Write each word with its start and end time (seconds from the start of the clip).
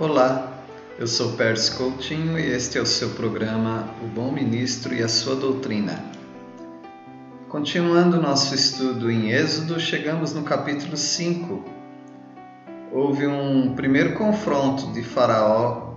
Olá, 0.00 0.64
eu 0.98 1.06
sou 1.06 1.32
Pérez 1.32 1.68
Coutinho 1.68 2.38
e 2.38 2.52
este 2.52 2.78
é 2.78 2.80
o 2.80 2.86
seu 2.86 3.10
programa 3.10 3.86
O 4.02 4.06
Bom 4.06 4.32
Ministro 4.32 4.94
e 4.94 5.02
a 5.02 5.08
Sua 5.08 5.36
Doutrina. 5.36 6.02
Continuando 7.50 8.18
nosso 8.18 8.54
estudo 8.54 9.10
em 9.10 9.30
Êxodo, 9.30 9.78
chegamos 9.78 10.32
no 10.32 10.42
capítulo 10.42 10.96
5. 10.96 11.62
Houve 12.90 13.26
um 13.26 13.74
primeiro 13.74 14.14
confronto 14.14 14.90
de 14.94 15.02
Faraó 15.02 15.96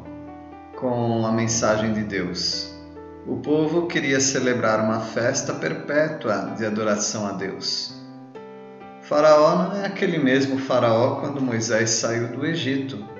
com 0.75 1.25
a 1.25 1.31
mensagem 1.31 1.93
de 1.93 2.03
Deus. 2.03 2.75
O 3.25 3.37
povo 3.37 3.87
queria 3.87 4.19
celebrar 4.19 4.83
uma 4.83 4.99
festa 4.99 5.53
perpétua 5.53 6.55
de 6.57 6.65
adoração 6.65 7.25
a 7.25 7.31
Deus. 7.31 7.95
Faraó 9.03 9.63
não 9.63 9.77
é 9.77 9.85
aquele 9.85 10.17
mesmo 10.17 10.57
Faraó 10.57 11.21
quando 11.21 11.39
Moisés 11.39 11.89
saiu 11.91 12.27
do 12.27 12.45
Egito 12.45 13.12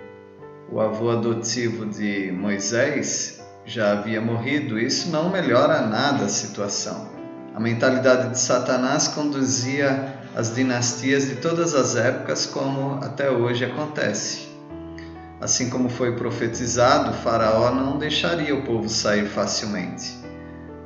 o 0.72 0.80
avô 0.80 1.12
adotivo 1.12 1.86
de 1.86 2.32
Moisés 2.32 3.42
já 3.66 3.94
havia 3.94 4.20
morrido, 4.20 4.80
isso 4.80 5.10
não 5.10 5.30
melhora 5.30 5.82
nada 5.88 6.26
a 6.26 6.30
situação. 6.30 7.08
A 7.56 7.60
mentalidade 7.60 8.32
de 8.32 8.40
Satanás 8.40 9.08
conduzia 9.08 10.16
as 10.36 10.54
dinastias 10.56 11.28
de 11.28 11.36
todas 11.36 11.76
as 11.76 11.96
épocas, 11.96 12.46
como 12.46 12.96
até 13.04 13.30
hoje 13.30 13.64
acontece. 13.64 14.48
Assim 15.40 15.70
como 15.70 15.90
foi 15.90 16.16
profetizado, 16.16 17.14
Faraó 17.14 17.70
não 17.70 17.98
deixaria 17.98 18.56
o 18.56 18.64
povo 18.64 18.90
sair 18.90 19.26
facilmente. 19.26 20.18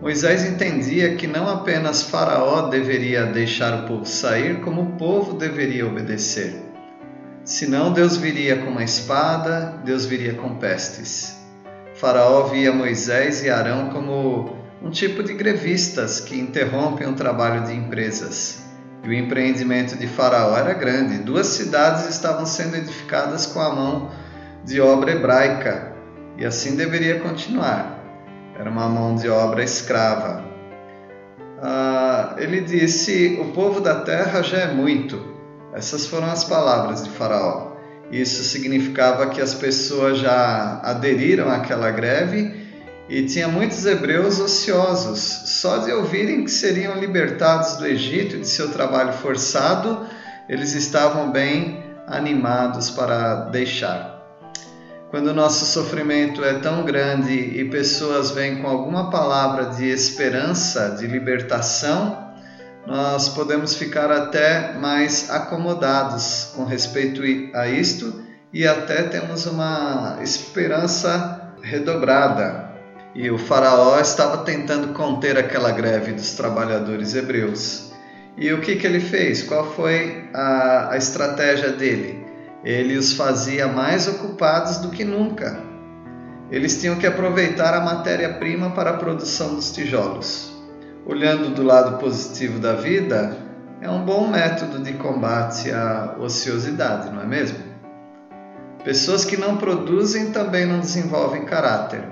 Moisés 0.02 0.46
entendia 0.46 1.16
que 1.16 1.26
não 1.26 1.48
apenas 1.48 2.04
Faraó 2.04 2.70
deveria 2.70 3.26
deixar 3.26 3.84
o 3.84 3.88
povo 3.88 4.06
sair, 4.06 4.60
como 4.62 4.82
o 4.82 4.92
povo 4.98 5.38
deveria 5.38 5.88
obedecer. 5.88 6.67
Senão 7.48 7.94
Deus 7.94 8.18
viria 8.18 8.58
com 8.58 8.72
uma 8.72 8.84
espada, 8.84 9.80
Deus 9.86 10.06
viria 10.06 10.34
com 10.34 10.56
pestes. 10.56 11.34
Faraó 11.96 12.44
via 12.48 12.74
Moisés 12.74 13.42
e 13.42 13.50
Arão 13.50 13.90
como 13.90 14.58
um 14.84 14.90
tipo 14.90 15.24
de 15.24 15.34
grevistas 15.34 16.20
que 16.20 16.38
interrompem 16.38 17.08
o 17.08 17.14
trabalho 17.14 17.64
de 17.64 17.74
empresas. 17.74 18.64
E 19.02 19.08
o 19.08 19.14
empreendimento 19.14 19.96
de 19.96 20.08
Faraó 20.08 20.58
era 20.58 20.74
grande. 20.74 21.20
Duas 21.20 21.48
cidades 21.48 22.10
estavam 22.10 22.46
sendo 22.46 22.76
edificadas 22.76 23.46
com 23.46 23.62
a 23.62 23.74
mão 23.74 24.12
de 24.66 24.82
obra 24.82 25.14
hebraica, 25.14 25.94
e 26.38 26.46
assim 26.46 26.76
deveria 26.76 27.22
continuar. 27.22 27.98
Era 28.60 28.70
uma 28.70 28.90
mão 28.90 29.16
de 29.16 29.30
obra 29.30 29.64
escrava. 29.64 30.44
Ah, 31.62 32.36
ele 32.40 32.60
disse: 32.60 33.40
O 33.40 33.54
povo 33.54 33.80
da 33.80 34.02
terra 34.02 34.42
já 34.42 34.58
é 34.58 34.74
muito 34.74 35.37
essas 35.78 36.08
foram 36.08 36.26
as 36.26 36.44
palavras 36.44 37.04
de 37.04 37.10
Faraó. 37.12 37.78
Isso 38.12 38.44
significava 38.44 39.28
que 39.28 39.40
as 39.40 39.54
pessoas 39.54 40.18
já 40.18 40.82
aderiram 40.84 41.50
àquela 41.50 41.92
greve 41.92 42.66
e 43.08 43.24
tinha 43.28 43.48
muitos 43.48 43.86
hebreus 43.86 44.40
ociosos. 44.40 45.20
Só 45.20 45.78
de 45.78 45.92
ouvirem 45.92 46.44
que 46.44 46.50
seriam 46.50 46.98
libertados 47.00 47.76
do 47.76 47.86
Egito 47.86 48.38
e 48.38 48.40
de 48.40 48.48
seu 48.48 48.72
trabalho 48.72 49.14
forçado, 49.14 50.08
eles 50.50 50.74
estavam 50.74 51.32
bem 51.32 51.84
animados 52.08 52.90
para 52.90 53.46
deixar. 53.52 54.18
Quando 55.12 55.28
o 55.28 55.34
nosso 55.34 55.66
sofrimento 55.66 56.44
é 56.44 56.56
tão 56.56 56.84
grande 56.84 57.34
e 57.34 57.70
pessoas 57.70 58.32
vêm 58.32 58.64
com 58.64 58.68
alguma 58.68 59.12
palavra 59.12 59.66
de 59.76 59.86
esperança, 59.86 60.96
de 60.98 61.06
libertação, 61.06 62.27
nós 62.88 63.28
podemos 63.28 63.76
ficar 63.76 64.10
até 64.10 64.72
mais 64.80 65.30
acomodados 65.30 66.54
com 66.56 66.64
respeito 66.64 67.22
a 67.54 67.68
isto 67.68 68.24
e 68.54 68.66
até 68.66 69.04
temos 69.04 69.46
uma 69.46 70.20
esperança 70.22 71.52
redobrada. 71.62 72.72
E 73.14 73.30
o 73.30 73.38
Faraó 73.38 74.00
estava 74.00 74.38
tentando 74.46 74.94
conter 74.94 75.38
aquela 75.38 75.72
greve 75.72 76.14
dos 76.14 76.32
trabalhadores 76.32 77.14
hebreus. 77.14 77.92
E 78.38 78.54
o 78.54 78.62
que, 78.62 78.78
que 78.78 78.88
ele 78.88 79.02
fez? 79.02 79.44
Qual 79.44 79.70
foi 79.74 80.30
a, 80.34 80.94
a 80.94 80.98
estratégia 80.98 81.74
dele? 81.74 82.26
Ele 82.64 82.96
os 82.96 83.12
fazia 83.12 83.68
mais 83.68 84.08
ocupados 84.08 84.78
do 84.78 84.92
que 84.92 85.04
nunca. 85.04 85.60
Eles 86.50 86.80
tinham 86.80 86.96
que 86.96 87.06
aproveitar 87.06 87.74
a 87.74 87.82
matéria-prima 87.82 88.70
para 88.70 88.92
a 88.92 88.98
produção 88.98 89.56
dos 89.56 89.72
tijolos 89.72 90.57
olhando 91.08 91.56
do 91.56 91.64
lado 91.64 91.98
positivo 92.00 92.60
da 92.60 92.74
vida, 92.74 93.38
é 93.80 93.90
um 93.90 94.04
bom 94.04 94.28
método 94.28 94.80
de 94.80 94.94
combate 94.94 95.72
à 95.72 96.16
ociosidade, 96.20 97.10
não 97.12 97.22
é 97.22 97.26
mesmo? 97.26 97.60
Pessoas 98.84 99.24
que 99.24 99.38
não 99.38 99.56
produzem 99.56 100.32
também 100.32 100.66
não 100.66 100.82
desenvolvem 100.82 101.46
caráter. 101.46 102.04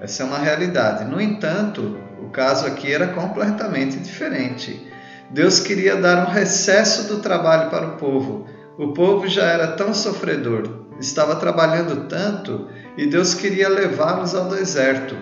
Essa 0.00 0.22
é 0.22 0.26
uma 0.26 0.38
realidade. 0.38 1.04
No 1.04 1.20
entanto, 1.20 1.98
o 2.22 2.30
caso 2.30 2.66
aqui 2.66 2.90
era 2.90 3.08
completamente 3.08 3.98
diferente. 3.98 4.90
Deus 5.30 5.60
queria 5.60 5.96
dar 5.96 6.26
um 6.26 6.30
recesso 6.30 7.06
do 7.06 7.20
trabalho 7.20 7.68
para 7.68 7.86
o 7.86 7.96
povo. 7.96 8.46
O 8.78 8.92
povo 8.94 9.28
já 9.28 9.44
era 9.44 9.72
tão 9.72 9.92
sofredor, 9.92 10.86
estava 10.98 11.36
trabalhando 11.36 12.08
tanto 12.08 12.68
e 12.96 13.06
Deus 13.06 13.34
queria 13.34 13.68
levá-los 13.68 14.34
ao 14.34 14.48
deserto 14.48 15.16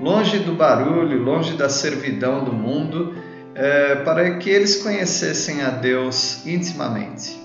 longe 0.00 0.38
do 0.38 0.54
barulho, 0.54 1.22
longe 1.22 1.56
da 1.56 1.68
servidão 1.68 2.42
do 2.42 2.52
mundo, 2.52 3.14
é, 3.54 3.96
para 3.96 4.38
que 4.38 4.48
eles 4.48 4.82
conhecessem 4.82 5.62
a 5.62 5.68
Deus 5.70 6.46
intimamente. 6.46 7.38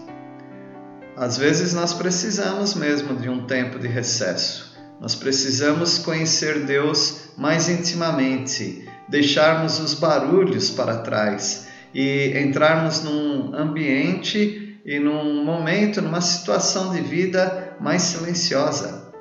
Às 1.17 1.37
vezes 1.37 1.73
nós 1.73 1.93
precisamos 1.93 2.73
mesmo 2.73 3.15
de 3.15 3.29
um 3.29 3.45
tempo 3.45 3.77
de 3.77 3.87
recesso. 3.87 4.75
Nós 4.99 5.15
precisamos 5.15 5.97
conhecer 5.97 6.65
Deus 6.65 7.29
mais 7.37 7.67
intimamente, 7.67 8.87
deixarmos 9.09 9.79
os 9.79 9.93
barulhos 9.93 10.69
para 10.69 10.99
trás 10.99 11.67
e 11.93 12.37
entrarmos 12.39 13.03
num 13.03 13.53
ambiente 13.53 14.79
e 14.85 14.99
num 14.99 15.43
momento, 15.43 16.01
numa 16.01 16.21
situação 16.21 16.93
de 16.93 17.01
vida 17.01 17.75
mais 17.79 18.01
silenciosa. 18.03 19.11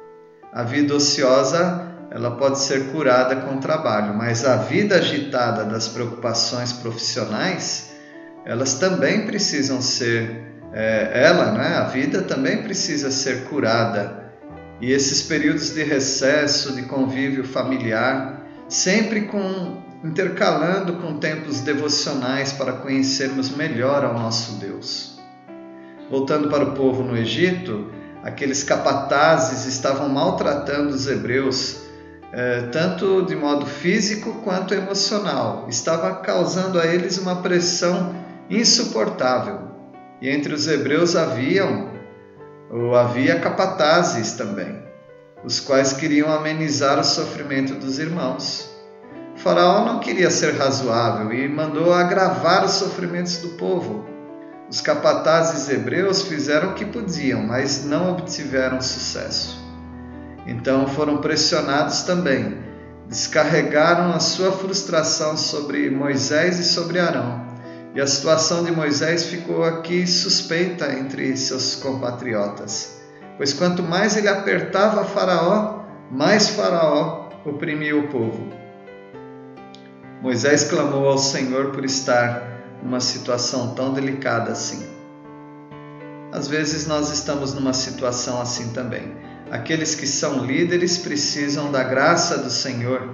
A 0.53 0.63
vida 0.63 0.95
ociosa 0.95 1.94
ela 2.15 2.31
pode 2.31 2.61
ser 2.61 2.93
curada 2.93 3.35
com 3.35 3.57
o 3.57 3.61
trabalho, 3.61 4.15
mas 4.15 4.45
a 4.45 4.55
vida 4.55 4.95
agitada 4.95 5.65
das 5.65 5.89
preocupações 5.89 6.73
profissionais, 6.73 7.91
elas 8.47 8.75
também 8.75 9.27
precisam 9.27 9.83
ser, 9.83 10.47
é, 10.73 11.11
ela, 11.13 11.51
né, 11.51 11.75
a 11.77 11.85
vida 11.87 12.23
também 12.23 12.63
precisa 12.63 13.11
ser 13.11 13.47
curada. 13.47 14.33
E 14.81 14.93
esses 14.93 15.23
períodos 15.23 15.75
de 15.75 15.83
recesso, 15.83 16.77
de 16.77 16.83
convívio 16.83 17.43
familiar, 17.43 18.47
sempre 18.69 19.23
com 19.23 19.83
intercalando 20.05 20.99
com 20.99 21.19
tempos 21.19 21.63
devocionais 21.63 22.53
para 22.53 22.75
conhecermos 22.75 23.51
melhor 23.57 24.05
ao 24.05 24.13
nosso 24.13 24.61
Deus. 24.61 25.19
Voltando 26.09 26.49
para 26.49 26.63
o 26.63 26.75
povo 26.75 27.03
no 27.03 27.17
Egito, 27.17 27.91
aqueles 28.23 28.63
capatazes 28.63 29.65
estavam 29.65 30.11
maltratando 30.11 30.91
os 30.91 31.09
hebreus 31.09 31.84
tanto 32.73 33.23
de 33.23 33.37
modo 33.37 33.67
físico 33.67 34.41
quanto 34.43 34.75
emocional. 34.75 35.67
Estava 35.69 36.15
causando 36.17 36.79
a 36.79 36.87
eles 36.87 37.19
uma 37.19 37.43
pressão 37.43 38.15
insuportável. 38.51 39.61
E 40.21 40.29
entre 40.29 40.55
os 40.55 40.67
hebreus 40.67 41.17
haviam 41.17 41.91
ou 42.71 42.97
havia 42.97 43.39
capatazes 43.39 44.33
também, 44.33 44.83
os 45.45 45.61
quais 45.61 45.93
queriam 45.93 46.33
amenizar 46.33 46.99
o 46.99 47.05
sofrimento 47.05 47.75
dos 47.75 47.99
irmãos. 47.99 48.71
O 49.37 49.39
faraó 49.39 49.85
não 49.85 50.01
queria 50.01 50.31
ser 50.31 50.55
razoável 50.57 51.33
e 51.33 51.49
mandou 51.49 51.93
agravar 51.93 52.65
os 52.65 52.73
sofrimentos 52.73 53.39
do 53.39 53.51
povo. 53.51 54.05
Os 54.69 54.81
capatazes 54.81 55.69
hebreus 55.69 56.23
fizeram 56.23 56.71
o 56.71 56.75
que 56.75 56.85
podiam, 56.85 57.43
mas 57.43 57.85
não 57.85 58.13
obtiveram 58.13 58.81
sucesso. 58.81 59.64
Então 60.47 60.87
foram 60.87 61.19
pressionados 61.19 62.03
também, 62.03 62.59
descarregaram 63.09 64.13
a 64.13 64.21
sua 64.21 64.53
frustração 64.53 65.37
sobre 65.37 65.91
Moisés 65.91 66.59
e 66.59 66.65
sobre 66.65 66.99
Arão. 66.99 67.45
E 67.95 68.01
a 68.01 68.07
situação 68.07 68.65
de 68.65 68.73
Moisés 68.73 69.25
ficou 69.25 69.65
aqui 69.65 70.07
suspeita 70.07 70.93
entre 70.93 71.37
seus 71.37 71.77
compatriotas, 71.77 73.01
pois 73.37 73.53
quanto 73.53 73.83
mais 73.83 74.17
ele 74.17 74.29
apertava 74.29 75.05
Faraó, 75.05 75.85
mais 76.11 76.49
Faraó 76.49 77.29
oprimia 77.45 77.97
o 77.97 78.09
povo. 78.09 78.53
Moisés 80.21 80.65
clamou 80.65 81.07
ao 81.07 81.19
Senhor 81.19 81.71
por 81.71 81.85
estar 81.85 82.43
numa 82.83 83.01
situação 83.01 83.75
tão 83.75 83.93
delicada 83.95 84.53
assim. 84.53 84.85
Às 86.33 86.49
vezes 86.49 86.87
nós 86.87 87.13
estamos 87.13 87.55
numa 87.55 87.73
situação 87.73 88.41
assim 88.41 88.73
também 88.73 89.34
aqueles 89.55 89.95
que 89.95 90.05
são 90.05 90.45
líderes 90.45 90.99
precisam 90.99 91.71
da 91.71 91.85
graça 91.85 92.39
do 92.39 92.51
Senhor, 92.51 93.09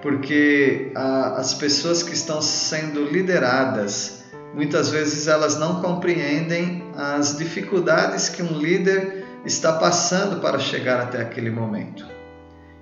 porque 0.00 0.90
a, 0.94 1.36
as 1.36 1.52
pessoas 1.52 2.02
que 2.02 2.14
estão 2.14 2.40
sendo 2.40 3.04
lideradas, 3.04 4.24
muitas 4.54 4.88
vezes 4.88 5.28
elas 5.28 5.58
não 5.58 5.82
compreendem 5.82 6.90
as 6.96 7.36
dificuldades 7.36 8.30
que 8.30 8.42
um 8.42 8.58
líder 8.58 9.22
está 9.44 9.74
passando 9.74 10.40
para 10.40 10.58
chegar 10.58 10.98
até 10.98 11.20
aquele 11.20 11.50
momento. 11.50 12.06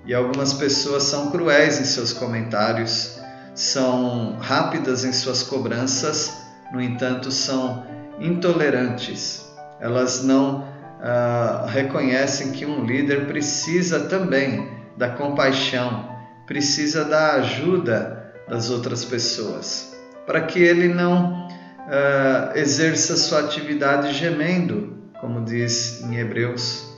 E 0.06 0.14
algumas 0.14 0.52
pessoas 0.52 1.02
são 1.02 1.32
cruéis 1.32 1.80
em 1.80 1.84
seus 1.84 2.12
comentários, 2.12 3.18
são 3.56 4.36
rápidas 4.40 5.04
em 5.04 5.12
suas 5.12 5.42
cobranças, 5.42 6.32
no 6.72 6.80
entanto, 6.80 7.32
são 7.32 7.84
intolerantes. 8.20 9.44
Elas 9.80 10.22
não 10.22 10.70
uh, 11.00 11.66
reconhecem 11.66 12.52
que 12.52 12.64
um 12.64 12.84
líder 12.84 13.26
precisa 13.26 14.00
também 14.00 14.68
da 14.96 15.08
compaixão, 15.08 16.08
precisa 16.46 17.04
da 17.04 17.34
ajuda 17.34 18.32
das 18.48 18.70
outras 18.70 19.04
pessoas, 19.04 19.96
para 20.26 20.42
que 20.42 20.60
ele 20.60 20.88
não 20.88 21.48
uh, 21.48 22.56
exerça 22.56 23.16
sua 23.16 23.40
atividade 23.40 24.12
gemendo, 24.12 24.98
como 25.20 25.44
diz 25.44 26.02
em 26.02 26.16
Hebreus. 26.16 26.96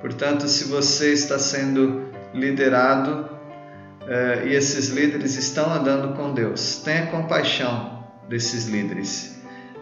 Portanto, 0.00 0.48
se 0.48 0.64
você 0.64 1.12
está 1.12 1.38
sendo 1.38 2.10
liderado 2.34 3.28
uh, 4.02 4.46
e 4.46 4.54
esses 4.54 4.88
líderes 4.88 5.36
estão 5.36 5.72
andando 5.72 6.16
com 6.16 6.32
Deus, 6.32 6.80
tenha 6.84 7.06
compaixão 7.06 8.04
desses 8.28 8.66
líderes. 8.66 9.31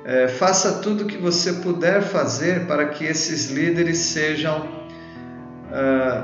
Uh, 0.00 0.28
faça 0.38 0.80
tudo 0.80 1.04
o 1.04 1.06
que 1.06 1.18
você 1.18 1.54
puder 1.54 2.02
fazer 2.02 2.66
para 2.66 2.88
que 2.88 3.04
esses 3.04 3.50
líderes 3.50 3.98
sejam 3.98 4.80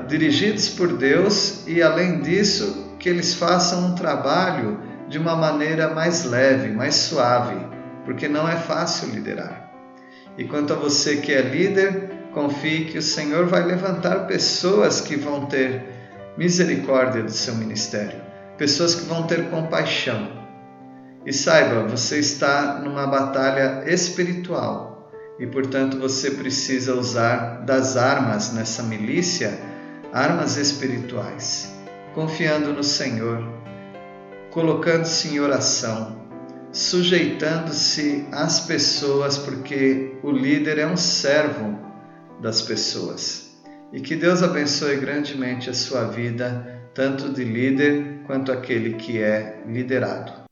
dirigidos 0.09 0.69
por 0.69 0.97
Deus 0.97 1.63
e, 1.69 1.81
além 1.81 2.21
disso, 2.21 2.97
que 2.99 3.09
eles 3.09 3.35
façam 3.35 3.87
um 3.87 3.95
trabalho 3.95 4.81
de 5.09 5.19
uma 5.19 5.37
maneira 5.37 5.95
mais 5.95 6.25
leve, 6.25 6.73
mais 6.73 6.97
suave, 6.97 7.65
porque 8.05 8.27
não 8.27 8.49
é 8.49 8.57
fácil 8.57 9.09
liderar. 9.11 9.71
E 10.37 10.45
quanto 10.45 10.73
a 10.73 10.77
você 10.77 11.19
que 11.19 11.33
é 11.33 11.43
líder, 11.43 12.11
confie 12.33 12.87
que 12.87 12.99
o 12.99 13.03
Senhor 13.03 13.47
vai 13.47 13.65
levantar 13.65 14.27
pessoas 14.27 15.01
que 15.01 15.17
vão 15.17 15.47
ter 15.47 15.85
misericórdia 16.37 17.23
do 17.23 17.31
seu 17.31 17.55
ministério, 17.55 18.21
pessoas 18.59 18.95
que 18.95 19.07
vão 19.07 19.23
ter 19.27 19.49
compaixão. 19.49 20.46
E 21.27 21.33
saiba, 21.33 21.89
você 21.89 22.19
está 22.19 22.79
numa 22.79 23.07
batalha 23.07 23.83
espiritual 23.87 25.11
e, 25.39 25.47
portanto, 25.47 25.99
você 25.99 26.31
precisa 26.31 26.95
usar 26.95 27.65
das 27.67 27.97
armas 27.97 28.53
nessa 28.53 28.83
milícia, 28.83 29.59
armas 30.13 30.57
espirituais, 30.57 31.75
confiando 32.15 32.73
no 32.73 32.85
Senhor, 32.85 33.45
colocando-se 34.51 35.29
em 35.29 35.41
oração 35.41 36.27
sujeitando-se 36.77 38.27
às 38.31 38.61
pessoas, 38.61 39.39
porque 39.39 40.17
o 40.23 40.31
líder 40.31 40.79
é 40.79 40.87
um 40.87 40.97
servo 40.97 41.79
das 42.41 42.61
pessoas. 42.61 43.57
E 43.93 44.01
que 44.01 44.15
Deus 44.15 44.43
abençoe 44.43 44.97
grandemente 44.97 45.71
a 45.71 45.75
sua 45.75 46.05
vida, 46.05 46.81
tanto 46.93 47.31
de 47.33 47.45
líder 47.45 48.21
quanto 48.27 48.53
aquele 48.53 48.95
que 48.95 49.23
é 49.23 49.63
liderado. 49.67 50.46